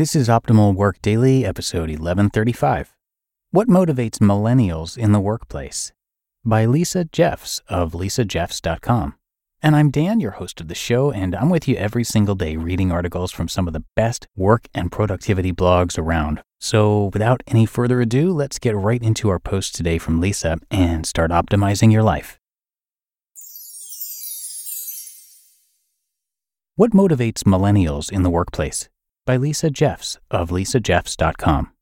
[0.00, 2.94] This is Optimal Work Daily, episode 1135.
[3.50, 5.92] What motivates millennials in the workplace?
[6.42, 9.16] By Lisa Jeffs of lisajeffs.com.
[9.62, 12.56] And I'm Dan, your host of the show, and I'm with you every single day
[12.56, 16.42] reading articles from some of the best work and productivity blogs around.
[16.58, 21.04] So, without any further ado, let's get right into our post today from Lisa and
[21.04, 22.40] start optimizing your life.
[26.76, 28.88] What motivates millennials in the workplace?
[29.26, 31.72] By Lisa Jeffs of lisajeffs.com.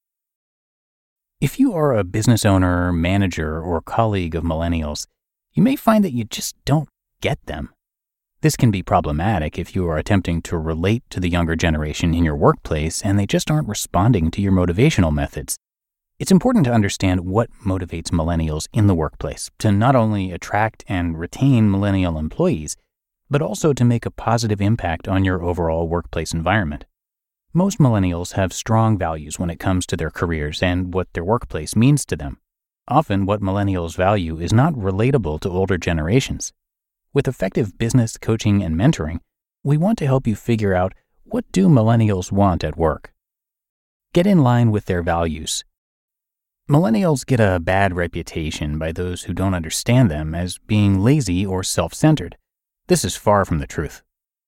[1.40, 5.06] If you are a business owner, manager, or colleague of millennials,
[5.54, 6.88] you may find that you just don't
[7.20, 7.70] get them.
[8.40, 12.24] This can be problematic if you are attempting to relate to the younger generation in
[12.24, 15.56] your workplace and they just aren't responding to your motivational methods.
[16.18, 21.16] It's important to understand what motivates millennials in the workplace to not only attract and
[21.16, 22.76] retain millennial employees,
[23.30, 26.84] but also to make a positive impact on your overall workplace environment.
[27.58, 31.74] Most millennials have strong values when it comes to their careers and what their workplace
[31.74, 32.38] means to them.
[32.86, 36.52] Often, what millennials value is not relatable to older generations.
[37.12, 39.18] With effective business coaching and mentoring,
[39.64, 43.12] we want to help you figure out what do millennials want at work.
[44.14, 45.64] Get in line with their values.
[46.70, 51.64] Millennials get a bad reputation by those who don't understand them as being lazy or
[51.64, 52.36] self-centered.
[52.86, 54.04] This is far from the truth.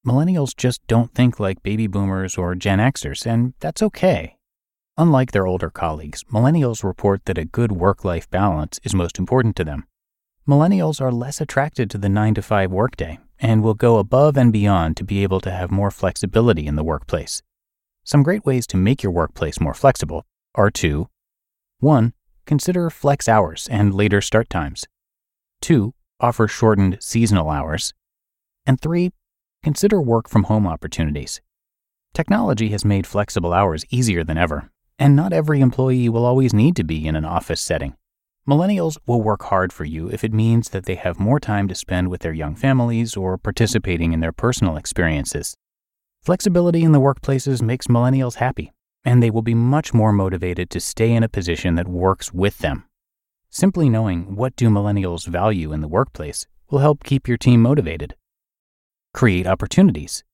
[0.07, 4.37] Millennials just don't think like baby boomers or Gen Xers, and that's okay.
[4.97, 9.57] Unlike their older colleagues, millennials report that a good work life balance is most important
[9.57, 9.85] to them
[10.51, 14.53] millennials are less attracted to the 9 to 5 workday and will go above and
[14.53, 17.41] beyond to be able to have more flexibility in the workplace.
[18.03, 21.09] Some great ways to make your workplace more flexible are to
[21.79, 22.13] 1.
[22.47, 24.87] Consider flex hours and later start times.
[25.61, 25.95] 2.
[26.19, 27.95] Offer shortened seasonal hours.
[28.67, 29.13] And 3.
[29.63, 31.43] Consider work from home opportunities.
[32.15, 36.75] Technology has made flexible hours easier than ever, and not every employee will always need
[36.77, 37.95] to be in an office setting.
[38.49, 41.75] Millennials will work hard for you if it means that they have more time to
[41.75, 45.55] spend with their young families or participating in their personal experiences.
[46.23, 48.73] Flexibility in the workplaces makes millennials happy,
[49.05, 52.59] and they will be much more motivated to stay in a position that works with
[52.59, 52.85] them.
[53.51, 58.15] Simply knowing what do millennials value in the workplace will help keep your team motivated.
[59.13, 60.25] Create opportunities.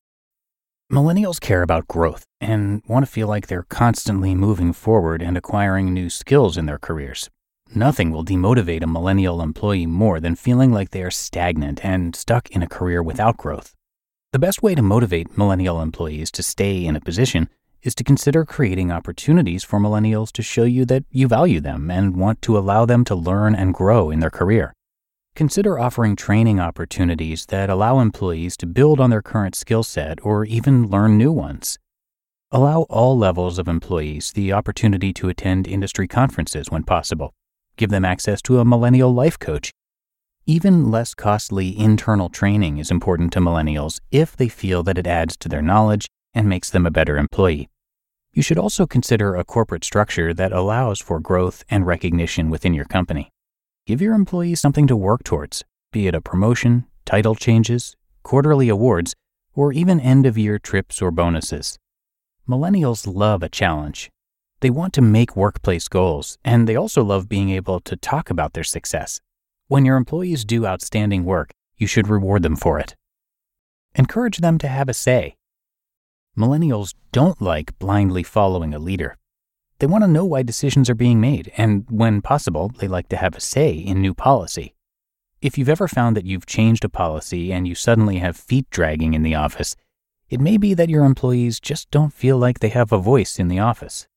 [0.93, 5.93] Millennials care about growth and want to feel like they're constantly moving forward and acquiring
[5.93, 7.29] new skills in their careers.
[7.75, 12.51] Nothing will demotivate a millennial employee more than feeling like they are stagnant and stuck
[12.51, 13.75] in a career without growth.
[14.33, 17.49] The best way to motivate millennial employees to stay in a position
[17.83, 22.17] is to consider creating opportunities for millennials to show you that you value them and
[22.17, 24.76] want to allow them to learn and grow in their career.
[25.37, 30.47] Consider offering training opportunities that allow employees to build on their current skill set or
[30.47, 31.79] even learn new ones.
[32.51, 37.35] Allow all levels of employees the opportunity to attend industry conferences when possible
[37.77, 39.71] give them access to a millennial life coach.
[40.47, 45.37] Even less costly internal training is important to millennials if they feel that it adds
[45.37, 47.69] to their knowledge and makes them a better employee.
[48.33, 52.87] You should also consider a corporate structure that allows for growth and recognition within your
[52.87, 53.29] company.
[53.87, 59.15] Give your employees something to work towards, be it a promotion, title changes, quarterly awards,
[59.55, 61.79] or even end of year trips or bonuses.
[62.49, 64.11] Millennials love a challenge,
[64.61, 68.55] they want to make workplace goals, and they also love being able to talk about
[68.55, 69.21] their success.
[69.69, 72.97] When your employees do outstanding work, you should reward them for it.
[73.95, 75.37] Encourage them to have a say.
[76.37, 79.17] Millennials don't like blindly following a leader.
[79.79, 83.17] They want to know why decisions are being made, and when possible, they like to
[83.17, 84.75] have a say in new policy.
[85.43, 89.13] If you've ever found that you've changed a policy and you suddenly have feet dragging
[89.13, 89.77] in the office,
[90.31, 93.49] it may be that your employees just don't feel like they have a voice in
[93.49, 94.09] the office.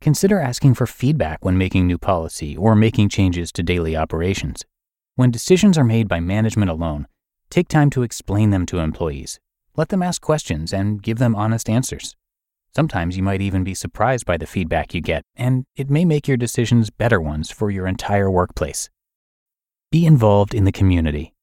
[0.00, 4.64] Consider asking for feedback when making new policy or making changes to daily operations.
[5.16, 7.08] When decisions are made by management alone,
[7.50, 9.38] take time to explain them to employees.
[9.76, 12.16] Let them ask questions and give them honest answers.
[12.76, 16.26] Sometimes you might even be surprised by the feedback you get, and it may make
[16.26, 18.90] your decisions better ones for your entire workplace.
[19.90, 21.34] Be involved in the community.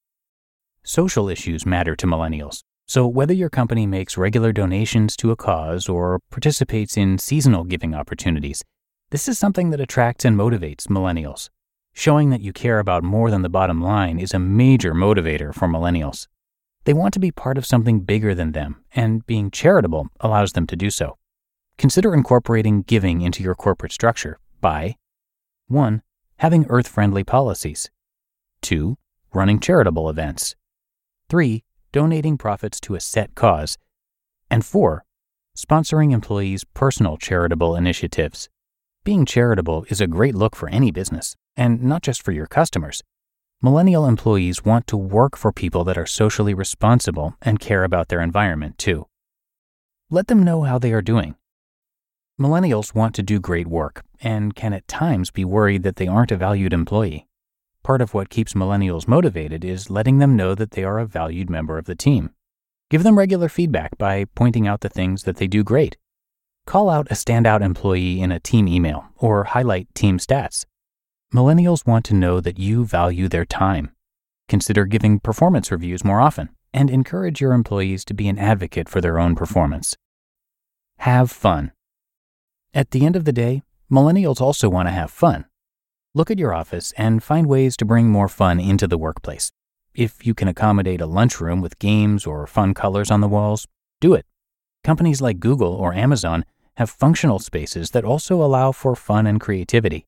[0.84, 5.88] Social issues matter to millennials, so, whether your company makes regular donations to a cause
[5.88, 8.66] or participates in seasonal giving opportunities,
[9.12, 11.50] this is something that attracts and motivates millennials.
[11.94, 15.70] Showing that you care about more than the bottom line is a major motivator for
[15.70, 16.28] millennials.
[16.84, 20.68] They want to be part of something bigger than them, and being charitable allows them
[20.68, 21.18] to do so.
[21.82, 24.98] Consider incorporating giving into your corporate structure by
[25.68, 26.04] 1.
[26.38, 27.90] Having earth friendly policies,
[28.62, 29.00] 2.
[29.34, 30.56] Running charitable events,
[31.30, 33.80] 3 donating profits to a set cause,
[34.48, 35.06] and four,
[35.58, 38.48] sponsoring employees' personal charitable initiatives.
[39.04, 43.02] Being charitable is a great look for any business, and not just for your customers.
[43.60, 48.22] Millennial employees want to work for people that are socially responsible and care about their
[48.22, 49.08] environment too.
[50.12, 51.34] Let them know how they are doing.
[52.42, 56.32] Millennials want to do great work and can at times be worried that they aren't
[56.32, 57.28] a valued employee.
[57.84, 61.52] Part of what keeps millennials motivated is letting them know that they are a valued
[61.52, 62.32] member of the team.
[62.90, 65.98] Give them regular feedback by pointing out the things that they do great.
[66.66, 70.66] Call out a standout employee in a team email or highlight team stats.
[71.32, 73.92] Millennials want to know that you value their time.
[74.50, 79.00] Consider giving performance reviews more often and encourage your employees to be an advocate for
[79.00, 79.96] their own performance.
[80.98, 81.72] Have fun.
[82.74, 85.44] At the end of the day, millennials also want to have fun.
[86.16, 89.52] Look at your office and find ways to bring more fun into the workplace.
[89.94, 93.68] If you can accommodate a lunchroom with games or fun colors on the walls,
[94.00, 94.26] do it.
[94.86, 96.46] Companies like Google or Amazon
[96.78, 100.06] have functional spaces that also allow for fun and creativity.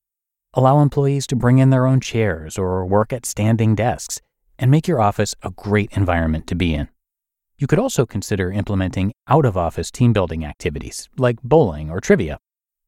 [0.53, 4.21] Allow employees to bring in their own chairs or work at standing desks
[4.57, 6.87] and make your office a great environment to be in.
[7.57, 12.39] You could also consider implementing out of office team building activities like bowling or trivia.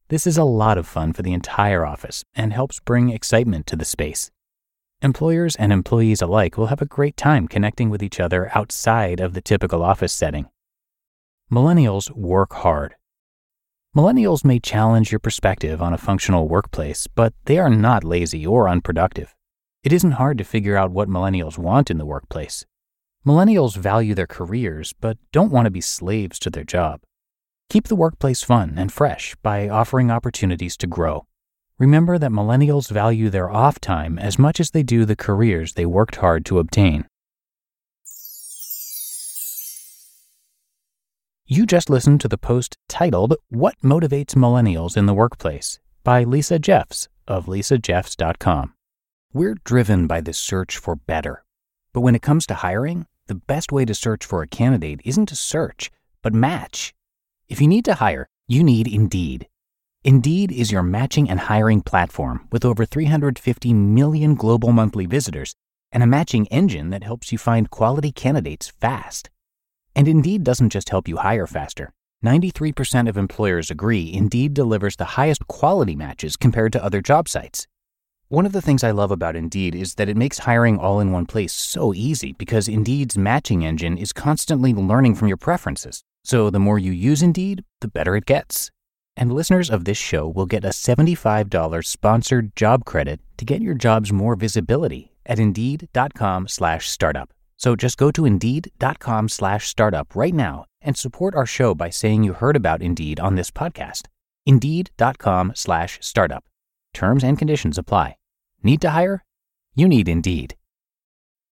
[0.08, 3.74] This is a lot of fun for the entire office and helps bring excitement to
[3.74, 4.30] the space.
[5.02, 9.34] Employers and employees alike will have a great time connecting with each other outside of
[9.34, 10.46] the typical office setting.
[11.50, 12.94] Millennials work hard
[13.96, 18.68] Millennials may challenge your perspective on a functional workplace, but they are not lazy or
[18.68, 19.34] unproductive.
[19.82, 22.64] It isn't hard to figure out what millennials want in the workplace.
[23.26, 27.00] Millennials value their careers, but don't want to be slaves to their job.
[27.68, 31.26] Keep the workplace fun and fresh by offering opportunities to grow.
[31.78, 35.84] Remember that millennials value their off time as much as they do the careers they
[35.84, 37.06] worked hard to obtain.
[41.48, 46.58] You just listened to the post titled What Motivates Millennials in the Workplace by Lisa
[46.58, 48.74] Jeffs of lisajeffs.com.
[49.32, 51.44] We're driven by the search for better.
[51.92, 55.26] But when it comes to hiring, the best way to search for a candidate isn't
[55.26, 55.90] to search,
[56.22, 56.94] but match.
[57.48, 59.46] If you need to hire, you need Indeed.
[60.02, 65.54] Indeed is your matching and hiring platform with over 350 million global monthly visitors
[65.92, 69.30] and a matching engine that helps you find quality candidates fast.
[69.94, 71.92] And Indeed doesn't just help you hire faster.
[72.24, 77.68] 93% of employers agree Indeed delivers the highest quality matches compared to other job sites.
[78.26, 81.12] One of the things I love about Indeed is that it makes hiring all in
[81.12, 86.02] one place so easy because Indeed's matching engine is constantly learning from your preferences.
[86.26, 88.72] So the more you use Indeed, the better it gets.
[89.16, 93.74] And listeners of this show will get a $75 sponsored job credit to get your
[93.74, 97.28] jobs more visibility at Indeed.com/startup.
[97.56, 102.24] So just go to Indeed.com slash startup right now and support our show by saying
[102.24, 104.08] you heard about Indeed on this podcast.
[104.46, 106.42] Indeed.com slash startup.
[106.92, 108.16] Terms and conditions apply.
[108.64, 109.22] Need to hire?
[109.76, 110.56] You need Indeed.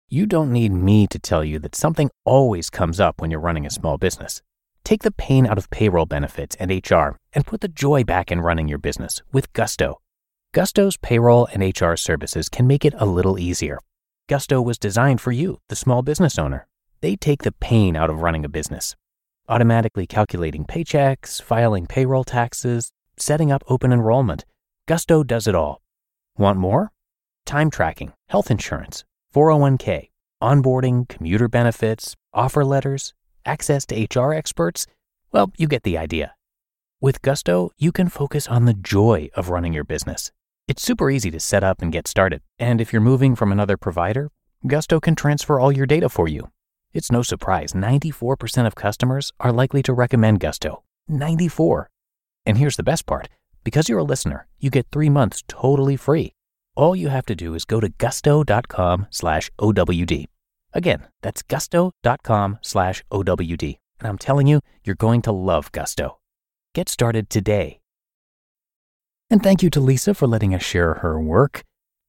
[0.08, 3.66] You don't need me to tell you that something always comes up when you're running
[3.66, 4.42] a small business.
[4.84, 8.40] Take the pain out of payroll benefits and HR and put the joy back in
[8.40, 10.00] running your business with Gusto.
[10.52, 13.78] Gusto's payroll and HR services can make it a little easier
[14.26, 16.66] Gusto was designed for you, the small business owner.
[17.02, 18.96] They take the pain out of running a business,
[19.50, 24.46] automatically calculating paychecks, filing payroll taxes, setting up open enrollment.
[24.88, 25.82] Gusto does it all.
[26.38, 26.90] Want more?
[27.44, 29.04] Time tracking, health insurance,
[29.34, 30.08] 401k,
[30.42, 33.12] onboarding, commuter benefits, offer letters,
[33.44, 34.86] access to HR experts.
[35.32, 36.34] Well, you get the idea.
[37.00, 40.32] With Gusto, you can focus on the joy of running your business
[40.66, 43.76] it's super easy to set up and get started, and if you're moving from another
[43.76, 44.30] provider,
[44.66, 46.50] Gusto can transfer all your data for you.
[46.94, 50.82] It's no surprise 94% of customers are likely to recommend Gusto.
[51.06, 51.90] 94.
[52.46, 53.28] And here's the best part
[53.62, 56.32] because you're a listener, you get three months totally free.
[56.76, 60.26] All you have to do is go to gusto.com slash OWD.
[60.74, 63.78] Again, that's gusto.com slash OWD.
[64.00, 66.18] And I'm telling you, you're going to love Gusto.
[66.74, 67.80] Get started today
[69.30, 71.64] and thank you to Lisa for letting us share her work.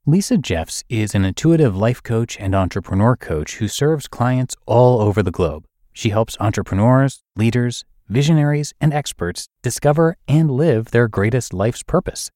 [0.06, 5.24] Lisa Jeffs is an intuitive life coach and entrepreneur coach who serves clients all over
[5.24, 5.66] the globe.
[5.94, 12.30] She helps entrepreneurs, leaders, visionaries, and experts discover and live their greatest life's purpose.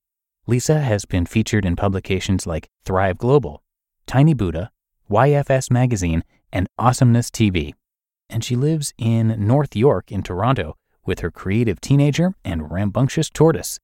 [0.47, 3.61] Lisa has been featured in publications like Thrive Global,
[4.07, 4.71] Tiny Buddha,
[5.09, 7.73] YFS Magazine, and Awesomeness TV.
[8.29, 10.75] And she lives in North York in Toronto
[11.05, 13.79] with her creative teenager and rambunctious tortoise.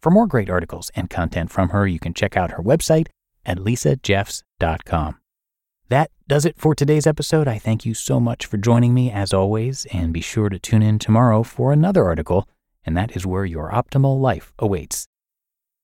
[0.00, 3.08] For more great articles and content from her, you can check out her website
[3.44, 5.16] at lisajeffs.com.
[5.90, 7.48] That does it for today's episode.
[7.48, 10.82] I thank you so much for joining me as always, and be sure to tune
[10.82, 12.48] in tomorrow for another article,
[12.84, 15.09] and that is where your optimal life awaits.